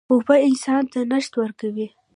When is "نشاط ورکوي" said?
1.11-1.87